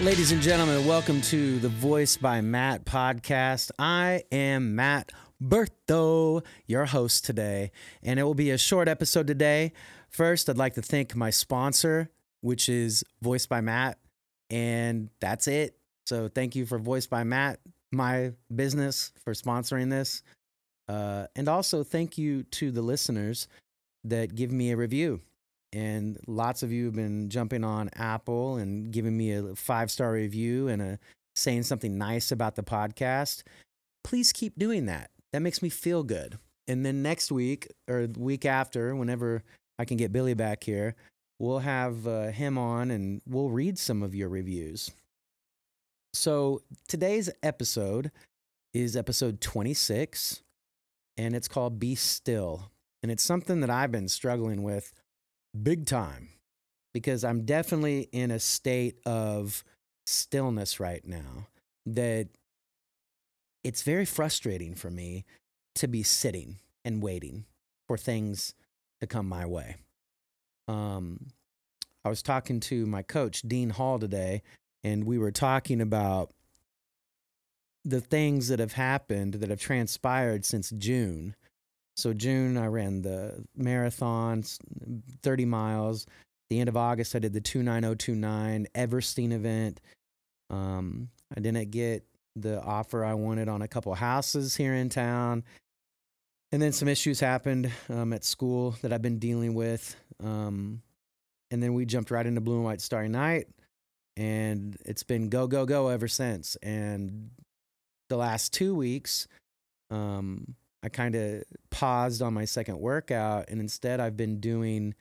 [0.00, 3.70] Ladies and gentlemen, welcome to the Voice by Matt podcast.
[3.78, 5.12] I am Matt
[5.44, 7.70] Bertho, your host today,
[8.02, 9.74] and it will be a short episode today.
[10.08, 12.08] First, I'd like to thank my sponsor,
[12.40, 13.98] which is Voice by Matt,
[14.48, 15.76] and that's it.
[16.06, 17.60] So, thank you for Voice by Matt,
[17.92, 20.22] my business, for sponsoring this.
[20.88, 23.48] Uh, and also, thank you to the listeners
[24.04, 25.20] that give me a review
[25.72, 30.12] and lots of you have been jumping on Apple and giving me a five star
[30.12, 30.98] review and a,
[31.34, 33.42] saying something nice about the podcast.
[34.02, 35.10] Please keep doing that.
[35.32, 36.38] That makes me feel good.
[36.66, 39.42] And then next week or the week after, whenever
[39.78, 40.94] I can get Billy back here,
[41.38, 44.90] we'll have uh, him on and we'll read some of your reviews.
[46.12, 48.10] So today's episode
[48.74, 50.42] is episode 26,
[51.16, 52.70] and it's called Be Still.
[53.02, 54.92] And it's something that I've been struggling with
[55.54, 56.28] big time
[56.92, 59.64] because I'm definitely in a state of
[60.06, 61.46] stillness right now
[61.86, 62.28] that
[63.62, 65.24] it's very frustrating for me
[65.76, 67.44] to be sitting and waiting
[67.86, 68.54] for things
[69.00, 69.76] to come my way.
[70.68, 71.28] Um,
[72.04, 74.42] I was talking to my coach, Dean Hall, today,
[74.82, 76.32] and we were talking about
[77.84, 81.34] the things that have happened that have transpired since June
[82.00, 84.58] so June, I ran the marathons,
[85.22, 86.06] 30 miles.
[86.48, 89.80] The end of August, I did the 29029 Everesting event.
[90.48, 95.44] Um, I didn't get the offer I wanted on a couple houses here in town.
[96.52, 99.94] And then some issues happened um, at school that I've been dealing with.
[100.22, 100.82] Um,
[101.50, 103.46] and then we jumped right into Blue and White Starry Night.
[104.16, 106.56] And it's been go, go, go ever since.
[106.56, 107.30] And
[108.08, 109.28] the last two weeks,
[109.90, 114.94] um, I kind of paused on my second workout, and instead I've been doing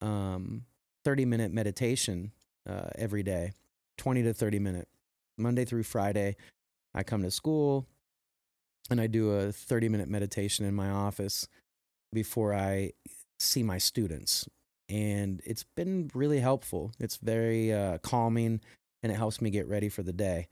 [0.00, 0.64] um,
[1.04, 2.32] 30 minute meditation
[2.68, 3.52] uh, every day,
[3.98, 4.88] 20 to 30 minute,
[5.38, 6.36] Monday through Friday.
[6.94, 7.86] I come to school
[8.90, 11.46] and I do a 30 minute meditation in my office
[12.12, 12.92] before I
[13.38, 14.48] see my students.
[14.88, 16.92] And it's been really helpful.
[16.98, 18.60] It's very uh, calming
[19.02, 20.48] and it helps me get ready for the day.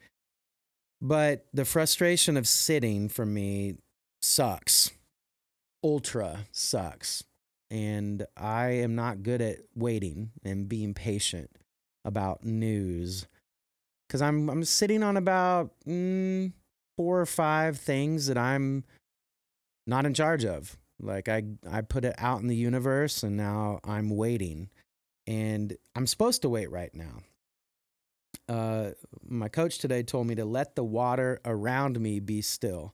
[1.01, 3.77] But the frustration of sitting for me
[4.25, 4.91] sucks.
[5.83, 7.25] Ultra sucks.
[7.71, 11.51] And I am not good at waiting and being patient
[12.05, 13.27] about news
[14.07, 16.53] because I'm I'm sitting on about mm,
[16.97, 18.85] four or five things that I'm
[19.87, 20.77] not in charge of.
[21.01, 24.69] Like I I put it out in the universe and now I'm waiting,
[25.27, 27.23] and I'm supposed to wait right now.
[28.47, 28.91] Uh,
[29.27, 32.93] my coach today told me to let the water around me be still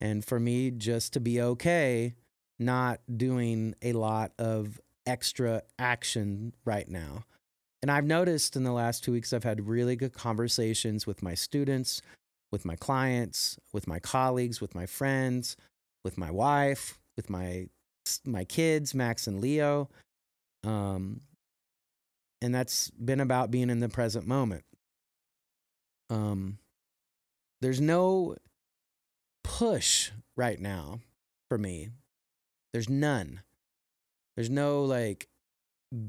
[0.00, 2.14] and for me just to be okay
[2.58, 7.24] not doing a lot of extra action right now.
[7.82, 11.34] And I've noticed in the last two weeks, I've had really good conversations with my
[11.34, 12.02] students,
[12.52, 15.56] with my clients, with my colleagues, with my friends,
[16.04, 17.68] with my wife, with my
[18.24, 19.88] my kids, Max and Leo.
[20.64, 21.20] Um,
[22.42, 24.64] and that's been about being in the present moment.
[26.10, 26.58] Um,
[27.60, 28.36] there's no
[29.60, 31.00] push right now
[31.50, 31.90] for me.
[32.72, 33.42] There's none.
[34.34, 35.28] There's no like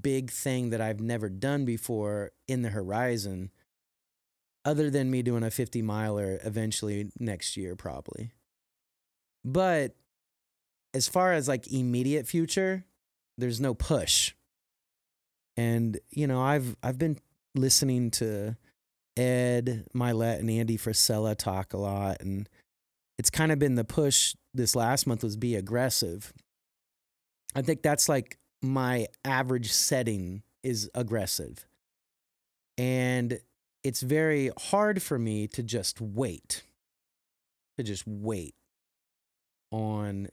[0.02, 3.52] big thing that I've never done before in the horizon
[4.64, 8.32] other than me doing a 50 miler eventually next year, probably.
[9.44, 9.96] But
[10.94, 12.86] as far as like immediate future,
[13.38, 14.34] there's no push.
[15.58, 17.18] And, you know, I've I've been
[17.54, 18.56] listening to
[19.18, 22.48] Ed Mylett and Andy Frisella talk a lot and
[23.22, 26.34] it's kind of been the push this last month was be aggressive.
[27.54, 31.68] I think that's like my average setting is aggressive.
[32.80, 33.40] And
[33.84, 36.64] it's very hard for me to just wait,
[37.78, 38.56] to just wait
[39.72, 40.28] on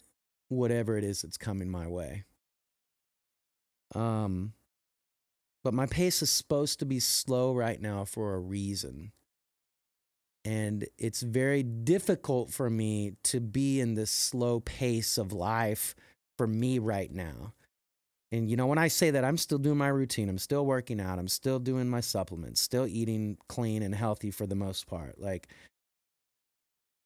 [0.49, 2.25] whatever it is that's coming my way.
[3.95, 4.55] Um,
[5.62, 9.12] but my pace is supposed to be slow right now for a reason.
[10.44, 15.94] And it's very difficult for me to be in this slow pace of life
[16.38, 17.52] for me right now.
[18.31, 20.29] And you know, when I say that, I'm still doing my routine.
[20.29, 21.19] I'm still working out.
[21.19, 25.19] I'm still doing my supplements, still eating clean and healthy for the most part.
[25.19, 25.49] Like,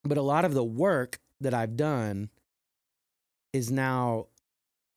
[0.05, 2.31] but a lot of the work that I've done
[3.53, 4.27] is now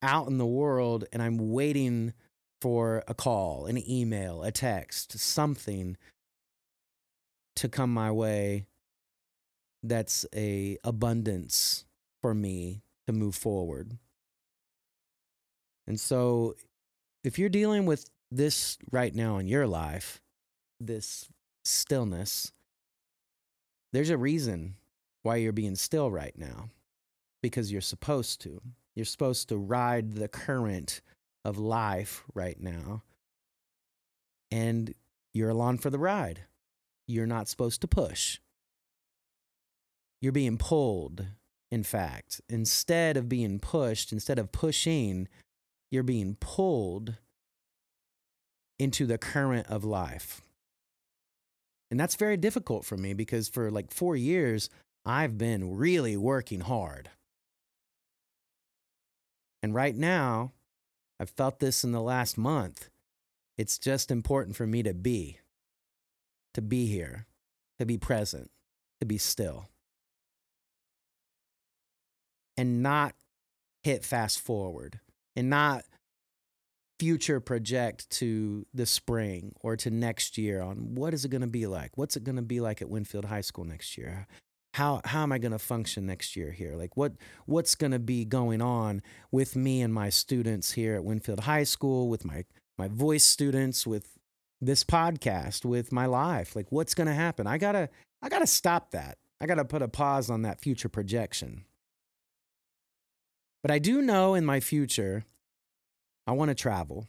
[0.01, 2.13] out in the world and I'm waiting
[2.61, 5.97] for a call, an email, a text, something
[7.55, 8.67] to come my way
[9.83, 11.85] that's a abundance
[12.21, 13.97] for me to move forward.
[15.87, 16.55] And so
[17.23, 20.21] if you're dealing with this right now in your life,
[20.79, 21.29] this
[21.63, 22.51] stillness,
[23.93, 24.75] there's a reason
[25.23, 26.69] why you're being still right now
[27.41, 28.61] because you're supposed to.
[28.95, 31.01] You're supposed to ride the current
[31.43, 33.03] of life right now.
[34.51, 34.93] And
[35.33, 36.41] you're along for the ride.
[37.07, 38.39] You're not supposed to push.
[40.21, 41.25] You're being pulled,
[41.71, 42.41] in fact.
[42.49, 45.27] Instead of being pushed, instead of pushing,
[45.91, 47.15] you're being pulled
[48.79, 50.41] into the current of life.
[51.91, 54.69] And that's very difficult for me because for like four years,
[55.05, 57.09] I've been really working hard.
[59.61, 60.51] And right now,
[61.19, 62.89] I've felt this in the last month.
[63.57, 65.39] It's just important for me to be,
[66.55, 67.27] to be here,
[67.79, 68.49] to be present,
[68.99, 69.67] to be still,
[72.57, 73.13] and not
[73.83, 74.99] hit fast forward
[75.35, 75.85] and not
[76.99, 81.47] future project to the spring or to next year on what is it going to
[81.47, 81.97] be like?
[81.97, 84.27] What's it going to be like at Winfield High School next year?
[84.73, 86.75] How how am I going to function next year here?
[86.75, 87.13] Like what
[87.45, 91.63] what's going to be going on with me and my students here at Winfield High
[91.63, 92.43] School with my
[92.77, 94.14] my voice students with
[94.61, 96.55] this podcast with my life?
[96.55, 97.47] Like what's going to happen?
[97.47, 97.89] I got to
[98.21, 99.17] I got to stop that.
[99.39, 101.65] I got to put a pause on that future projection.
[103.61, 105.25] But I do know in my future
[106.27, 107.07] I want to travel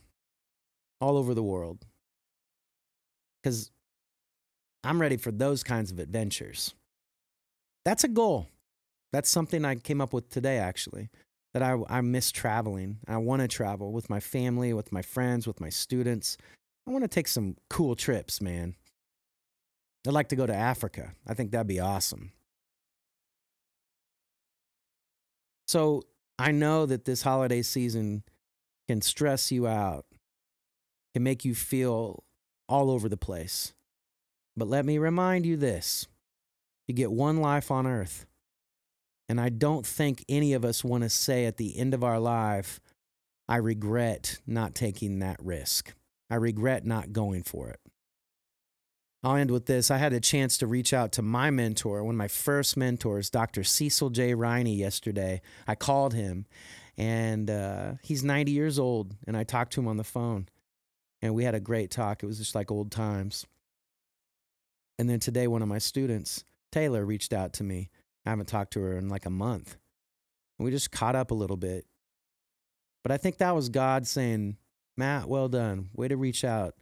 [1.01, 1.85] all over the world
[3.43, 3.71] because
[4.83, 6.75] I'm ready for those kinds of adventures.
[7.85, 8.49] That's a goal.
[9.13, 11.09] That's something I came up with today, actually.
[11.55, 12.99] That I, I miss traveling.
[13.09, 16.37] I want to travel with my family, with my friends, with my students.
[16.87, 18.77] I want to take some cool trips, man.
[20.07, 21.15] I'd like to go to Africa.
[21.27, 22.33] I think that'd be awesome.
[25.67, 26.05] So
[26.39, 28.23] I know that this holiday season
[28.89, 30.07] can stress you out,
[31.13, 32.23] can make you feel
[32.69, 33.73] all over the place.
[34.57, 36.07] But let me remind you this
[36.87, 38.27] you get one life on earth.
[39.29, 42.21] And I don't think any of us want to say at the end of our
[42.21, 42.79] life,
[43.49, 45.95] I regret not taking that risk.
[46.31, 47.81] I regret not going for it.
[49.23, 49.91] I'll end with this.
[49.91, 53.31] I had a chance to reach out to my mentor, one of my first mentors,
[53.31, 53.65] Dr.
[53.65, 54.35] Cecil J.
[54.35, 55.41] Riney, yesterday.
[55.67, 56.47] I called him
[56.99, 59.15] and uh, he's 90 years old.
[59.27, 60.49] And I talked to him on the phone,
[61.21, 62.23] and we had a great talk.
[62.23, 63.47] It was just like old times.
[64.99, 67.91] And then today, one of my students, Taylor, reached out to me.
[68.25, 69.77] I haven't talked to her in like a month.
[70.59, 71.85] And we just caught up a little bit.
[73.03, 74.57] But I think that was God saying,
[74.97, 75.91] Matt, well done.
[75.95, 76.75] Way to reach out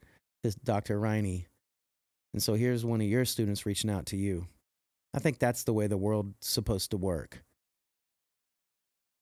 [0.43, 0.99] to Dr.
[0.99, 1.47] Riney.
[2.33, 4.47] And so here's one of your students reaching out to you.
[5.15, 7.45] I think that's the way the world's supposed to work.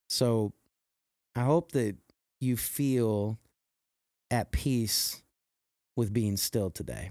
[0.08, 0.52] So
[1.36, 1.96] I hope that
[2.40, 3.38] you feel
[4.30, 5.22] at peace
[5.96, 7.10] with being still today.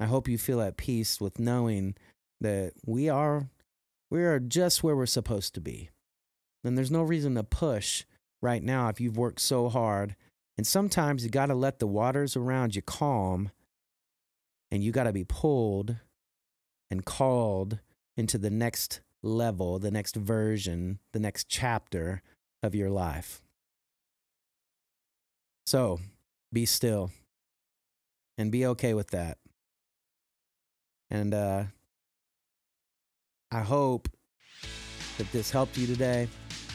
[0.00, 1.94] I hope you feel at peace with knowing
[2.40, 3.48] that we are
[4.10, 5.90] we are just where we're supposed to be.
[6.62, 8.04] And there's no reason to push
[8.40, 10.16] right now if you've worked so hard.
[10.56, 13.50] And sometimes you got to let the waters around you calm
[14.70, 15.96] and you got to be pulled
[16.90, 17.80] and called
[18.16, 22.22] into the next level, the next version, the next chapter
[22.62, 23.42] of your life.
[25.66, 26.00] So
[26.52, 27.10] be still
[28.38, 29.38] and be okay with that.
[31.10, 31.64] And uh,
[33.50, 34.08] I hope
[35.18, 36.28] that this helped you today.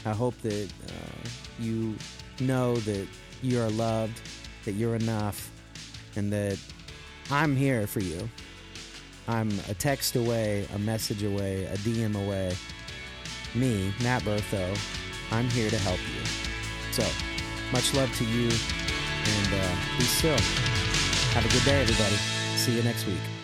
[0.05, 1.95] I hope that uh, you
[2.39, 3.07] know that
[3.41, 4.21] you are loved,
[4.65, 5.51] that you're enough,
[6.15, 6.57] and that
[7.31, 8.29] I'm here for you.
[9.27, 12.55] I'm a text away, a message away, a DM away.
[13.55, 14.77] Me, Matt Bertho,
[15.31, 16.25] I'm here to help you.
[16.91, 17.07] So,
[17.71, 20.37] much love to you, and uh, be still.
[21.33, 22.15] Have a good day, everybody.
[22.57, 23.38] See you next week.